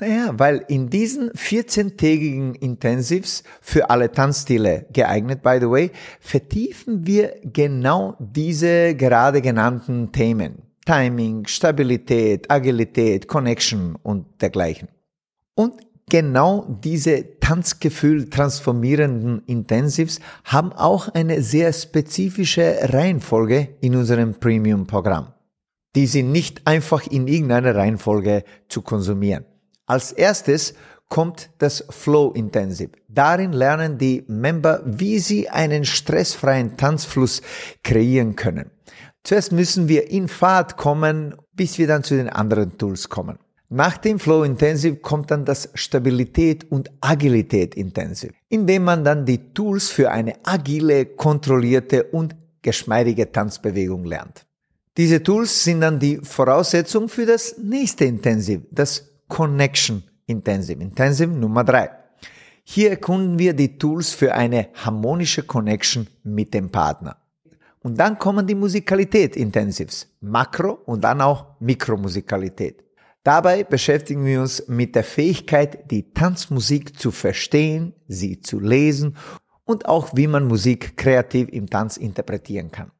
Naja, 0.00 0.32
weil 0.36 0.64
in 0.68 0.90
diesen 0.90 1.30
14-tägigen 1.30 2.54
Intensives 2.56 3.44
für 3.60 3.90
alle 3.90 4.10
Tanzstile 4.10 4.86
geeignet, 4.92 5.42
by 5.42 5.58
the 5.60 5.70
way, 5.70 5.90
vertiefen 6.18 7.06
wir 7.06 7.36
genau 7.44 8.16
diese 8.18 8.96
gerade 8.96 9.40
genannten 9.40 10.10
Themen. 10.10 10.63
Timing, 10.84 11.46
Stabilität, 11.46 12.50
Agilität, 12.50 13.28
Connection 13.28 13.96
und 14.02 14.26
dergleichen. 14.40 14.88
Und 15.54 15.74
genau 16.08 16.66
diese 16.82 17.38
Tanzgefühl 17.40 18.28
transformierenden 18.28 19.42
Intensives 19.46 20.20
haben 20.44 20.72
auch 20.72 21.08
eine 21.08 21.42
sehr 21.42 21.72
spezifische 21.72 22.76
Reihenfolge 22.82 23.76
in 23.80 23.96
unserem 23.96 24.34
Premium-Programm. 24.34 25.32
Die 25.96 26.06
sind 26.06 26.32
nicht 26.32 26.66
einfach 26.66 27.06
in 27.06 27.28
irgendeiner 27.28 27.74
Reihenfolge 27.74 28.44
zu 28.68 28.82
konsumieren. 28.82 29.44
Als 29.86 30.12
erstes 30.12 30.74
kommt 31.08 31.50
das 31.58 31.84
Flow 31.90 32.32
Intensive. 32.32 32.90
Darin 33.08 33.52
lernen 33.52 33.98
die 33.98 34.24
Member, 34.26 34.82
wie 34.84 35.18
sie 35.18 35.48
einen 35.48 35.84
stressfreien 35.84 36.76
Tanzfluss 36.76 37.42
kreieren 37.84 38.34
können. 38.34 38.70
Zuerst 39.24 39.52
müssen 39.52 39.88
wir 39.88 40.10
in 40.10 40.28
Fahrt 40.28 40.76
kommen, 40.76 41.34
bis 41.54 41.78
wir 41.78 41.86
dann 41.86 42.04
zu 42.04 42.14
den 42.14 42.28
anderen 42.28 42.76
Tools 42.76 43.08
kommen. 43.08 43.38
Nach 43.70 43.96
dem 43.96 44.18
Flow 44.18 44.42
Intensive 44.42 44.96
kommt 44.96 45.30
dann 45.30 45.46
das 45.46 45.70
Stabilität 45.74 46.70
und 46.70 46.90
Agilität 47.00 47.74
Intensive, 47.74 48.34
indem 48.50 48.84
man 48.84 49.02
dann 49.02 49.24
die 49.24 49.52
Tools 49.54 49.88
für 49.88 50.10
eine 50.10 50.34
agile, 50.44 51.06
kontrollierte 51.06 52.04
und 52.04 52.36
geschmeidige 52.60 53.32
Tanzbewegung 53.32 54.04
lernt. 54.04 54.46
Diese 54.96 55.22
Tools 55.22 55.64
sind 55.64 55.80
dann 55.80 55.98
die 55.98 56.18
Voraussetzung 56.18 57.08
für 57.08 57.24
das 57.24 57.56
nächste 57.58 58.04
Intensive, 58.04 58.62
das 58.70 59.10
Connection 59.26 60.04
Intensive. 60.26 60.82
Intensive 60.82 61.32
Nummer 61.32 61.64
drei. 61.64 61.90
Hier 62.62 62.90
erkunden 62.90 63.38
wir 63.38 63.54
die 63.54 63.78
Tools 63.78 64.10
für 64.10 64.34
eine 64.34 64.68
harmonische 64.74 65.42
Connection 65.42 66.06
mit 66.22 66.54
dem 66.54 66.70
Partner. 66.70 67.16
Und 67.84 68.00
dann 68.00 68.18
kommen 68.18 68.46
die 68.46 68.54
Musikalität 68.54 69.36
Intensives, 69.36 70.08
Makro 70.20 70.78
und 70.86 71.04
dann 71.04 71.20
auch 71.20 71.60
Mikromusikalität. 71.60 72.82
Dabei 73.22 73.62
beschäftigen 73.62 74.24
wir 74.24 74.40
uns 74.40 74.66
mit 74.68 74.94
der 74.94 75.04
Fähigkeit, 75.04 75.90
die 75.90 76.10
Tanzmusik 76.12 76.98
zu 76.98 77.10
verstehen, 77.10 77.92
sie 78.08 78.40
zu 78.40 78.58
lesen 78.58 79.16
und 79.64 79.84
auch 79.84 80.12
wie 80.14 80.26
man 80.26 80.48
Musik 80.48 80.96
kreativ 80.96 81.50
im 81.50 81.68
Tanz 81.68 81.98
interpretieren 81.98 82.70
kann. 82.70 82.90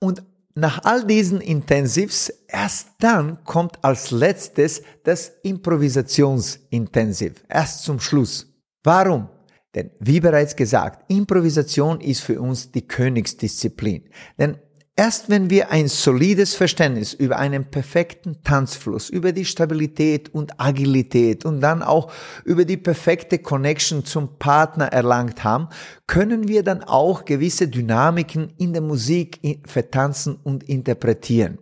Und 0.00 0.22
nach 0.54 0.82
all 0.84 1.04
diesen 1.04 1.42
Intensives, 1.42 2.30
erst 2.48 2.88
dann 3.00 3.44
kommt 3.44 3.84
als 3.84 4.10
letztes 4.10 4.82
das 5.04 5.30
Improvisationsintensiv, 5.42 7.44
erst 7.50 7.84
zum 7.84 8.00
Schluss. 8.00 8.46
Warum? 8.82 9.28
Denn 9.74 9.90
wie 10.00 10.20
bereits 10.20 10.56
gesagt, 10.56 11.10
Improvisation 11.10 12.00
ist 12.00 12.20
für 12.20 12.40
uns 12.40 12.72
die 12.72 12.86
Königsdisziplin. 12.86 14.04
Denn 14.38 14.58
Erst 14.94 15.30
wenn 15.30 15.48
wir 15.48 15.70
ein 15.70 15.88
solides 15.88 16.54
Verständnis 16.54 17.14
über 17.14 17.38
einen 17.38 17.64
perfekten 17.70 18.42
Tanzfluss, 18.44 19.08
über 19.08 19.32
die 19.32 19.46
Stabilität 19.46 20.28
und 20.34 20.60
Agilität 20.60 21.46
und 21.46 21.60
dann 21.60 21.82
auch 21.82 22.12
über 22.44 22.66
die 22.66 22.76
perfekte 22.76 23.38
Connection 23.38 24.04
zum 24.04 24.38
Partner 24.38 24.88
erlangt 24.88 25.44
haben, 25.44 25.68
können 26.06 26.46
wir 26.46 26.62
dann 26.62 26.84
auch 26.84 27.24
gewisse 27.24 27.68
Dynamiken 27.68 28.52
in 28.58 28.74
der 28.74 28.82
Musik 28.82 29.40
vertanzen 29.66 30.36
und 30.36 30.64
interpretieren. 30.64 31.56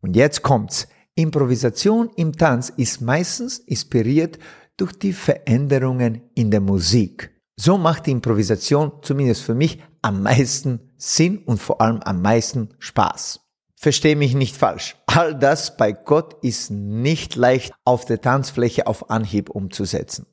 Und 0.00 0.16
jetzt 0.16 0.42
kommt's. 0.42 0.88
Improvisation 1.14 2.10
im 2.16 2.32
Tanz 2.32 2.70
ist 2.70 3.00
meistens 3.00 3.60
inspiriert 3.60 4.40
durch 4.76 4.92
die 4.94 5.12
Veränderungen 5.12 6.22
in 6.34 6.50
der 6.50 6.60
Musik. 6.60 7.33
So 7.56 7.78
macht 7.78 8.06
die 8.06 8.10
Improvisation, 8.10 8.92
zumindest 9.02 9.42
für 9.42 9.54
mich, 9.54 9.78
am 10.02 10.22
meisten 10.22 10.90
Sinn 10.96 11.38
und 11.38 11.58
vor 11.58 11.80
allem 11.80 12.00
am 12.00 12.20
meisten 12.20 12.70
Spaß. 12.78 13.40
Versteh 13.76 14.14
mich 14.14 14.34
nicht 14.34 14.56
falsch. 14.56 14.96
All 15.06 15.38
das 15.38 15.76
bei 15.76 15.92
Gott 15.92 16.42
ist 16.42 16.70
nicht 16.70 17.36
leicht 17.36 17.72
auf 17.84 18.04
der 18.04 18.20
Tanzfläche 18.20 18.86
auf 18.86 19.10
Anhieb 19.10 19.50
umzusetzen. 19.50 20.26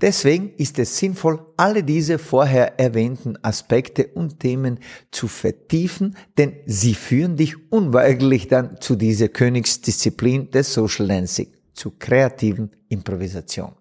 Deswegen 0.00 0.52
ist 0.56 0.78
es 0.78 0.98
sinnvoll, 0.98 1.40
alle 1.56 1.82
diese 1.82 2.18
vorher 2.18 2.78
erwähnten 2.78 3.38
Aspekte 3.42 4.08
und 4.08 4.40
Themen 4.40 4.80
zu 5.10 5.26
vertiefen, 5.26 6.16
denn 6.36 6.56
sie 6.66 6.94
führen 6.94 7.36
dich 7.36 7.72
unweigerlich 7.72 8.48
dann 8.48 8.78
zu 8.80 8.96
dieser 8.96 9.28
Königsdisziplin 9.28 10.50
des 10.50 10.74
Social 10.74 11.08
Dancing, 11.08 11.48
zu 11.72 11.92
kreativen 11.98 12.72
Improvisation. 12.88 13.72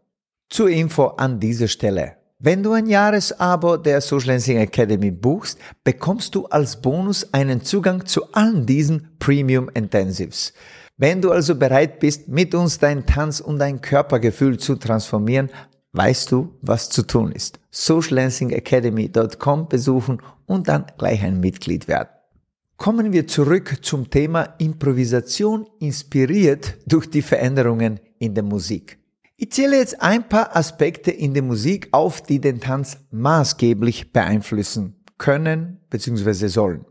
Zur 0.50 0.69
Info 0.69 1.07
an 1.07 1.39
dieser 1.39 1.67
Stelle. 1.67 2.15
Wenn 2.39 2.63
du 2.63 2.74
ein 2.74 2.88
Jahresabo 2.88 3.77
der 3.77 4.01
Social 4.01 4.27
Dancing 4.27 4.58
Academy 4.58 5.10
buchst, 5.10 5.58
bekommst 5.86 6.36
du 6.36 6.46
als 6.48 6.82
Bonus 6.82 7.34
einen 7.34 7.63
Zugang 7.63 8.06
zu 8.06 8.30
allen 8.34 8.65
diesen 8.65 9.08
Premium 9.20 9.70
Intensives. 9.74 10.51
Wenn 10.98 11.22
du 11.22 11.32
also 11.32 11.56
bereit 11.56 12.01
bist, 12.01 12.27
mit 12.27 12.54
uns 12.54 12.77
dein 12.77 13.06
Tanz 13.06 13.39
und 13.39 13.60
dein 13.60 13.80
Körpergefühl 13.80 14.60
zu 14.60 14.75
transformieren, 14.75 15.50
weißt 15.94 16.30
du, 16.34 16.54
was 16.62 16.89
zu 16.89 17.04
tun 17.04 17.32
ist. 17.32 17.58
socialdancingacademy.com 17.72 19.70
besuchen 19.70 20.22
und 20.46 20.68
dann 20.68 20.88
gleich 20.98 21.24
ein 21.24 21.39
Mitglied 21.39 21.88
werden. 21.88 22.10
Kommen 22.75 23.13
wir 23.13 23.27
zurück 23.27 23.77
zum 23.82 24.10
Thema 24.10 24.56
Improvisation 24.58 25.68
inspiriert 25.80 26.80
durch 26.86 27.10
die 27.10 27.22
Veränderungen 27.22 28.01
in 28.20 28.34
der 28.36 28.44
Musik. 28.44 29.00
Ich 29.38 29.51
zähle 29.51 29.77
jetzt 29.77 30.01
ein 30.01 30.30
paar 30.30 30.56
Aspekte 30.56 31.12
in 31.12 31.34
der 31.34 31.44
Musik 31.44 31.89
auf, 31.92 32.22
die 32.22 32.39
den 32.39 32.62
Tanz 32.62 33.00
maßgeblich 33.12 34.13
beeinflussen 34.13 35.04
können 35.18 35.82
bzw. 35.89 36.48
sollen. 36.48 36.86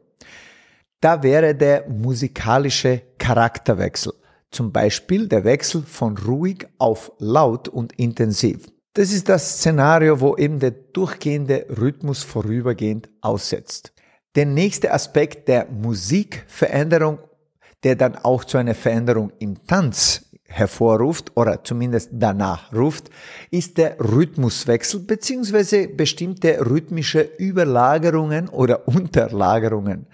Da 1.01 1.23
wäre 1.23 1.55
der 1.55 1.89
musikalische 1.89 3.01
Charakterwechsel, 3.17 4.13
zum 4.51 4.73
Beispiel 4.73 5.27
der 5.27 5.45
Wechsel 5.45 5.83
von 5.83 6.19
ruhig 6.19 6.67
auf 6.77 7.13
laut 7.19 7.69
und 7.69 7.95
intensiv. 7.99 8.69
Das 8.93 9.11
ist 9.11 9.31
das 9.31 9.57
Szenario, 9.59 10.21
wo 10.21 10.37
eben 10.37 10.59
der 10.59 10.71
durchgehende 10.71 11.67
Rhythmus 11.81 12.23
vorübergehend 12.23 13.09
aussetzt. 13.23 13.95
Der 14.35 14.45
nächste 14.45 14.93
Aspekt 14.93 15.49
der 15.49 15.67
Musikveränderung, 15.71 17.21
der 17.85 17.97
dann 17.97 18.17
auch 18.17 18.45
zu 18.45 18.59
einer 18.59 18.75
Veränderung 18.75 19.33
im 19.39 19.67
Tanz 19.67 20.24
hervorruft 20.47 21.33
oder 21.37 21.65
zumindest 21.65 22.11
danach 22.13 22.73
ruft, 22.73 23.11
ist 23.51 23.79
der 23.79 23.99
Rhythmuswechsel 23.99 25.01
beziehungsweise 25.01 25.89
bestimmte 25.89 26.61
rhythmische 26.61 27.29
Überlagerungen 27.39 28.49
oder 28.49 28.87
Unterlagerungen. 28.89 30.07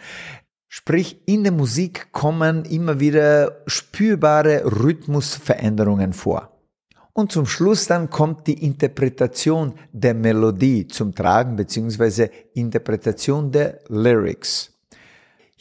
Sprich, 0.69 1.21
in 1.27 1.43
der 1.43 1.53
Musik 1.53 2.13
kommen 2.13 2.65
immer 2.65 3.01
wieder 3.01 3.63
spürbare 3.67 4.65
Rhythmusveränderungen 4.65 6.13
vor. 6.13 6.51
Und 7.13 7.33
zum 7.33 7.45
Schluss 7.45 7.87
dann 7.87 8.09
kommt 8.09 8.47
die 8.47 8.65
Interpretation 8.65 9.75
der 9.93 10.15
Melodie 10.15 10.87
zum 10.87 11.15
Tragen 11.15 11.57
beziehungsweise 11.57 12.31
Interpretation 12.55 13.51
der 13.51 13.81
Lyrics. 13.89 14.70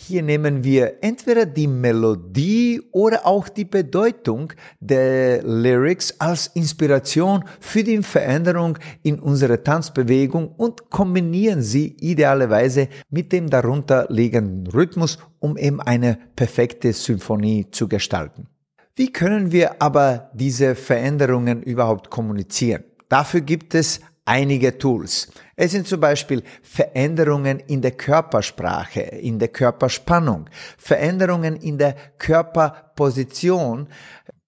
Hier 0.02 0.24
nehmen 0.24 0.64
wir 0.64 1.04
entweder 1.04 1.46
die 1.46 1.68
Melodie 1.68 2.82
oder 2.94 3.28
auch 3.28 3.50
die 3.50 3.66
Bedeutung 3.66 4.54
der 4.80 5.44
Lyrics 5.44 6.16
als 6.20 6.48
Inspiration 6.48 7.44
für 7.60 7.84
die 7.84 8.02
Veränderung 8.02 8.78
in 9.04 9.20
unserer 9.20 9.62
Tanzbewegung 9.62 10.54
und 10.56 10.90
kombinieren 10.90 11.62
sie 11.62 11.98
idealerweise 12.00 12.88
mit 13.10 13.34
dem 13.34 13.50
darunter 13.50 14.08
liegenden 14.10 14.68
Rhythmus, 14.68 15.18
um 15.40 15.58
eben 15.58 15.82
eine 15.82 16.18
perfekte 16.34 16.94
Symphonie 16.94 17.68
zu 17.70 17.90
gestalten. 17.90 18.48
Wie 18.96 19.12
können 19.12 19.52
wir 19.52 19.82
aber 19.82 20.32
diese 20.34 20.76
Veränderungen 20.76 21.62
überhaupt 21.62 22.10
kommunizieren? 22.10 22.86
Dafür 23.10 23.42
gibt 23.42 23.76
es 23.76 24.00
einige 24.24 24.78
Tools. 24.78 25.30
Es 25.62 25.72
sind 25.72 25.90
zum 25.90 26.00
Beispiel 26.00 26.42
Veränderungen 26.62 27.60
in 27.60 27.82
der 27.82 27.92
Körpersprache, 27.92 29.02
in 29.02 29.40
der 29.40 29.50
Körperspannung, 29.50 30.50
Veränderungen 30.78 31.58
in 31.58 31.78
der 31.78 31.98
Körperposition, 32.18 33.90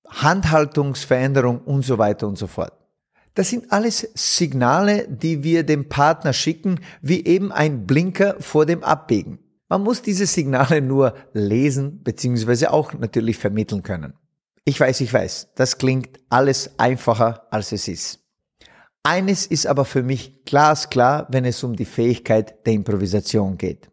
Handhaltungsveränderung 0.08 1.60
und 1.60 1.84
so 1.84 1.98
weiter 1.98 2.30
und 2.30 2.38
so 2.38 2.48
fort. 2.48 2.72
Das 3.34 3.50
sind 3.50 3.74
alles 3.74 4.08
Signale, 4.14 5.06
die 5.10 5.44
wir 5.44 5.64
dem 5.64 5.90
Partner 5.90 6.32
schicken, 6.32 6.80
wie 7.02 7.26
eben 7.26 7.52
ein 7.52 7.86
Blinker 7.86 8.38
vor 8.40 8.66
dem 8.66 8.82
Abbiegen. 8.82 9.40
Man 9.68 9.84
muss 9.84 10.02
diese 10.02 10.26
Signale 10.26 10.82
nur 10.82 11.16
lesen 11.34 12.02
bzw. 12.04 12.68
auch 12.68 12.94
natürlich 12.94 13.38
vermitteln 13.38 13.84
können. 13.84 14.14
Ich 14.64 14.80
weiß, 14.80 15.02
ich 15.02 15.14
weiß, 15.14 15.50
das 15.56 15.78
klingt 15.78 16.22
alles 16.30 16.80
einfacher, 16.80 17.48
als 17.52 17.74
es 17.74 17.90
ist. 17.90 18.22
Eines 19.04 19.48
ist 19.48 19.66
aber 19.66 19.86
für 19.86 20.04
mich 20.04 20.46
glasklar, 20.46 21.28
wenn 21.32 21.46
es 21.46 21.64
um 21.64 21.76
die 21.76 21.86
Fähigkeit 21.86 22.66
der 22.66 22.74
Improvisation 22.74 23.58
geht. 23.58 23.90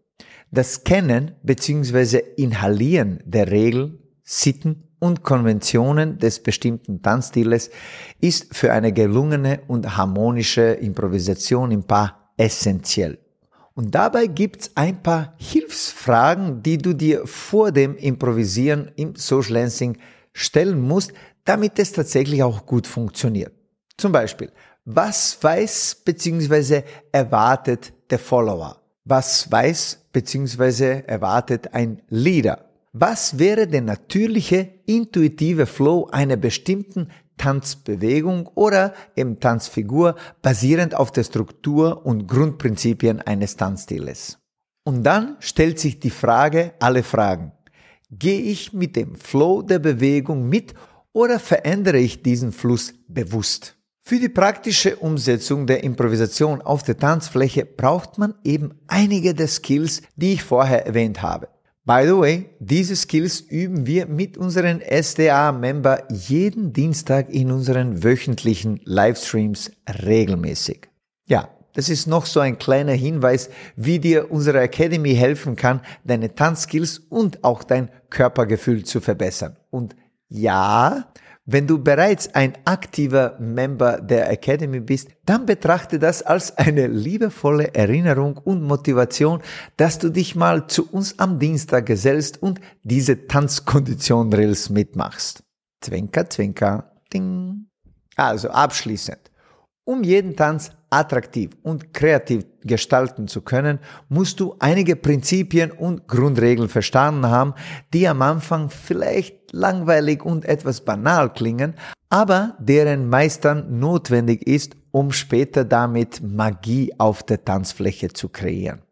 Das 0.51 0.85
Kennen 0.85 1.33
bzw. 1.42 2.23
Inhalieren 2.37 3.23
der 3.25 3.51
Regeln, 3.51 3.99
Sitten 4.23 4.88
und 4.99 5.23
Konventionen 5.23 6.18
des 6.18 6.42
bestimmten 6.42 7.01
Tanzstiles 7.01 7.71
ist 8.21 8.55
für 8.55 8.73
eine 8.73 8.92
gelungene 8.92 9.62
und 9.66 9.97
harmonische 9.97 10.73
Improvisation 10.73 11.71
im 11.71 11.85
Paar 11.85 12.33
essentiell. 12.37 13.18
Und 13.75 13.94
dabei 13.94 14.27
gibt's 14.27 14.73
ein 14.75 15.03
paar 15.03 15.35
Hilfsfragen, 15.38 16.62
die 16.62 16.77
du 16.77 16.94
dir 16.94 17.27
vor 17.27 17.73
dem 17.73 17.97
Improvisieren 17.97 18.90
im 18.97 19.14
Social 19.16 19.55
Dancing 19.55 19.97
stellen 20.35 20.81
musst, 20.81 21.12
damit 21.44 21.79
es 21.79 21.92
tatsächlich 21.92 22.42
auch 22.42 22.66
gut 22.66 22.87
funktioniert. 22.87 23.53
Zum 23.97 24.12
Beispiel, 24.12 24.53
was 24.90 25.37
weiß 25.42 26.03
bzw. 26.03 26.83
erwartet 27.12 27.92
der 28.09 28.18
Follower? 28.18 28.81
Was 29.05 29.53
weiß 29.53 30.07
bzw. 30.12 31.03
erwartet 31.07 31.74
ein 31.74 32.01
Leader? 32.09 32.64
Was 32.94 33.38
wäre 33.38 33.66
der 33.66 33.83
natürliche, 33.83 34.66
intuitive 34.87 35.66
Flow 35.66 36.09
einer 36.11 36.37
bestimmten 36.37 37.11
Tanzbewegung 37.37 38.46
oder 38.55 38.94
im 39.14 39.40
Tanzfigur 39.40 40.16
basierend 40.40 40.94
auf 40.94 41.12
der 41.12 41.24
Struktur 41.24 42.07
und 42.07 42.27
Grundprinzipien 42.27 43.20
eines 43.20 43.57
Tanzstiles? 43.57 44.38
Und 44.85 45.03
dann 45.05 45.37
stellt 45.40 45.79
sich 45.79 46.01
die 46.01 46.09
Frage, 46.09 46.72
alle 46.79 47.03
Fragen. 47.03 47.53
Gehe 48.11 48.40
ich 48.40 48.72
mit 48.72 48.96
dem 48.96 49.16
Flow 49.16 49.61
der 49.61 49.81
Bewegung 49.81 50.48
mit 50.48 50.72
oder 51.12 51.38
verändere 51.38 51.98
ich 51.98 52.22
diesen 52.22 52.53
Fluss 52.53 52.94
bewusst? 53.07 53.77
Für 54.09 54.18
die 54.18 54.31
praktische 54.31 54.97
Umsetzung 54.97 55.66
der 55.66 55.85
Improvisation 55.85 56.62
auf 56.62 56.83
der 56.83 56.97
Tanzfläche 56.97 57.66
braucht 57.66 58.16
man 58.16 58.33
eben 58.42 58.71
einige 58.87 59.35
der 59.35 59.49
Skills, 59.49 60.01
die 60.16 60.33
ich 60.33 60.42
vorher 60.42 60.87
erwähnt 60.87 61.21
habe. 61.21 61.49
By 61.85 62.05
the 62.07 62.16
way, 62.16 62.49
diese 62.59 62.97
Skills 62.97 63.40
üben 63.40 63.85
wir 63.85 64.07
mit 64.07 64.38
unseren 64.38 64.81
SDA-Member 64.81 66.05
jeden 66.11 66.73
Dienstag 66.73 67.29
in 67.29 67.53
unseren 67.53 68.03
wöchentlichen 68.03 68.81
Livestreams 68.85 69.73
regelmäßig. 70.07 70.88
Ja, 71.27 71.51
das 71.75 71.90
ist 71.90 72.07
noch 72.07 72.25
so 72.25 72.40
ein 72.40 72.57
kleiner 72.57 72.92
Hinweis, 72.92 73.51
wie 73.77 73.99
dir 73.99 74.31
unsere 74.31 74.62
Academy 74.62 75.14
helfen 75.16 75.55
kann, 75.55 75.83
deine 76.05 76.35
Tanzskills 76.35 76.99
und 77.11 77.44
auch 77.44 77.62
dein 77.62 77.90
Körpergefühl 78.09 78.85
zu 78.85 79.03
verbessern. 79.03 79.59
Und 79.68 79.97
ja, 80.31 81.05
wenn 81.50 81.66
du 81.66 81.82
bereits 81.82 82.34
ein 82.34 82.52
aktiver 82.66 83.38
Member 83.40 84.02
der 84.02 84.30
Academy 84.30 84.80
bist, 84.80 85.08
dann 85.24 85.46
betrachte 85.46 85.98
das 85.98 86.22
als 86.22 86.58
eine 86.58 86.87
liebevolle 86.88 87.74
Erinnerung 87.74 88.37
und 88.37 88.62
Motivation, 88.62 89.40
dass 89.78 89.98
du 89.98 90.11
dich 90.11 90.37
mal 90.37 90.66
zu 90.66 90.90
uns 90.92 91.18
am 91.18 91.38
Dienstag 91.38 91.87
gesellst 91.87 92.42
und 92.42 92.61
diese 92.82 93.26
Tanzkondition-Drills 93.26 94.68
mitmachst. 94.68 95.42
Zwinker, 95.80 96.28
zwinker, 96.28 96.92
ding. 97.14 97.70
Also 98.14 98.50
abschließend. 98.50 99.27
Um 99.88 100.03
jeden 100.03 100.37
Tanz 100.37 100.72
attraktiv 100.90 101.53
und 101.62 101.94
kreativ 101.94 102.44
gestalten 102.62 103.27
zu 103.27 103.40
können, 103.40 103.79
musst 104.11 104.38
du 104.38 104.55
einige 104.59 104.96
Prinzipien 104.96 105.70
und 105.70 106.07
Grundregeln 106.07 106.68
verstanden 106.68 107.29
haben, 107.29 107.55
die 107.94 108.07
am 108.07 108.20
Anfang 108.20 108.68
vielleicht 108.68 109.51
langweilig 109.55 110.22
und 110.22 110.44
etwas 110.44 110.83
banal 110.83 111.33
klingen, 111.33 111.72
aber 112.11 112.55
deren 112.59 113.09
Meistern 113.09 113.79
notwendig 113.79 114.46
ist, 114.46 114.77
um 114.90 115.11
später 115.11 115.64
damit 115.64 116.20
Magie 116.22 116.92
auf 116.98 117.22
der 117.22 117.42
Tanzfläche 117.42 118.12
zu 118.12 118.29
kreieren. 118.29 118.83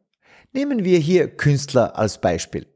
Nehmen 0.55 0.83
wir 0.83 0.99
hier 0.99 1.29
Künstler 1.29 1.99
als 1.99 2.19
Beispiel. 2.19 2.67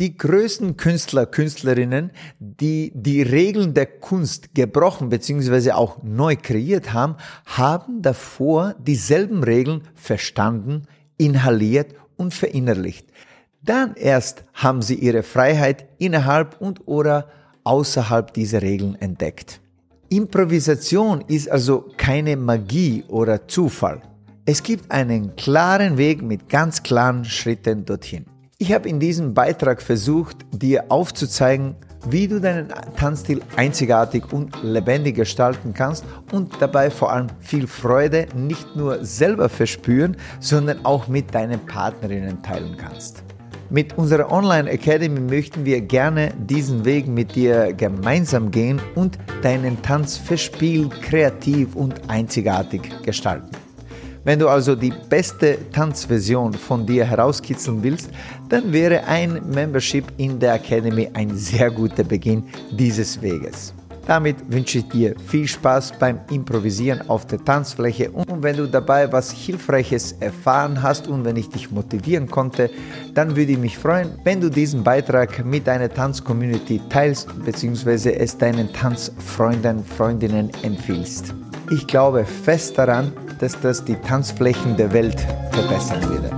Die 0.00 0.18
größten 0.18 0.76
Künstler, 0.76 1.24
Künstlerinnen, 1.24 2.10
die 2.40 2.90
die 2.96 3.22
Regeln 3.22 3.74
der 3.74 3.86
Kunst 3.86 4.52
gebrochen 4.52 5.08
bzw. 5.08 5.70
auch 5.70 6.02
neu 6.02 6.34
kreiert 6.34 6.92
haben, 6.92 7.14
haben 7.46 8.02
davor 8.02 8.74
dieselben 8.80 9.44
Regeln 9.44 9.82
verstanden, 9.94 10.82
inhaliert 11.16 11.94
und 12.16 12.34
verinnerlicht. 12.34 13.06
Dann 13.62 13.94
erst 13.94 14.44
haben 14.52 14.82
sie 14.82 14.96
ihre 14.96 15.22
Freiheit 15.22 15.86
innerhalb 15.98 16.60
und 16.60 16.88
oder 16.88 17.28
außerhalb 17.62 18.34
dieser 18.34 18.62
Regeln 18.62 18.96
entdeckt. 18.96 19.60
Improvisation 20.08 21.22
ist 21.28 21.48
also 21.48 21.88
keine 21.96 22.36
Magie 22.36 23.04
oder 23.06 23.46
Zufall. 23.46 24.02
Es 24.44 24.60
gibt 24.60 24.90
einen 24.90 25.36
klaren 25.36 25.96
Weg 25.98 26.20
mit 26.20 26.48
ganz 26.48 26.82
klaren 26.82 27.24
Schritten 27.24 27.84
dorthin. 27.84 28.26
Ich 28.66 28.72
habe 28.72 28.88
in 28.88 28.98
diesem 28.98 29.34
Beitrag 29.34 29.82
versucht, 29.82 30.38
dir 30.50 30.84
aufzuzeigen, 30.88 31.74
wie 32.08 32.26
du 32.26 32.40
deinen 32.40 32.72
Tanzstil 32.96 33.42
einzigartig 33.56 34.32
und 34.32 34.56
lebendig 34.62 35.16
gestalten 35.16 35.74
kannst 35.74 36.06
und 36.32 36.50
dabei 36.60 36.88
vor 36.88 37.12
allem 37.12 37.26
viel 37.40 37.66
Freude 37.66 38.26
nicht 38.34 38.74
nur 38.74 39.04
selber 39.04 39.50
verspüren, 39.50 40.16
sondern 40.40 40.82
auch 40.86 41.08
mit 41.08 41.34
deinen 41.34 41.60
Partnerinnen 41.66 42.42
teilen 42.42 42.78
kannst. 42.78 43.22
Mit 43.68 43.98
unserer 43.98 44.32
Online 44.32 44.70
Academy 44.70 45.20
möchten 45.20 45.66
wir 45.66 45.82
gerne 45.82 46.32
diesen 46.38 46.86
Weg 46.86 47.06
mit 47.06 47.34
dir 47.34 47.74
gemeinsam 47.74 48.50
gehen 48.50 48.80
und 48.94 49.18
deinen 49.42 49.82
Tanz 49.82 50.16
verspielt, 50.16 51.02
kreativ 51.02 51.76
und 51.76 52.08
einzigartig 52.08 52.80
gestalten. 53.02 53.63
Wenn 54.24 54.38
du 54.38 54.48
also 54.48 54.74
die 54.74 54.92
beste 55.10 55.58
Tanzversion 55.70 56.54
von 56.54 56.86
dir 56.86 57.04
herauskitzeln 57.04 57.82
willst, 57.82 58.08
dann 58.48 58.72
wäre 58.72 59.04
ein 59.04 59.40
Membership 59.52 60.04
in 60.16 60.38
der 60.38 60.54
Academy 60.54 61.10
ein 61.12 61.36
sehr 61.36 61.70
guter 61.70 62.04
Beginn 62.04 62.44
dieses 62.70 63.20
Weges. 63.20 63.74
Damit 64.06 64.36
wünsche 64.50 64.78
ich 64.78 64.88
dir 64.88 65.14
viel 65.26 65.46
Spaß 65.46 65.94
beim 65.98 66.20
Improvisieren 66.30 67.08
auf 67.08 67.26
der 67.26 67.42
Tanzfläche 67.42 68.10
und 68.10 68.42
wenn 68.42 68.56
du 68.56 68.66
dabei 68.66 69.10
was 69.10 69.30
Hilfreiches 69.30 70.12
erfahren 70.20 70.82
hast 70.82 71.08
und 71.08 71.24
wenn 71.24 71.36
ich 71.36 71.48
dich 71.48 71.70
motivieren 71.70 72.28
konnte, 72.28 72.70
dann 73.14 73.34
würde 73.34 73.52
ich 73.52 73.58
mich 73.58 73.78
freuen, 73.78 74.10
wenn 74.24 74.40
du 74.40 74.50
diesen 74.50 74.84
Beitrag 74.84 75.44
mit 75.44 75.66
deiner 75.66 75.88
Tanzcommunity 75.88 76.82
teilst 76.90 77.28
bzw. 77.44 78.12
es 78.12 78.36
deinen 78.36 78.70
Tanzfreunden, 78.72 79.82
Freundinnen 79.84 80.50
empfiehlst. 80.62 81.34
Ich 81.70 81.86
glaube 81.86 82.26
fest 82.26 82.76
daran, 82.76 83.10
dass 83.38 83.60
das 83.60 83.84
die 83.84 83.96
Tanzflächen 83.96 84.76
der 84.76 84.92
Welt 84.92 85.20
verbessern 85.50 86.02
würde. 86.08 86.30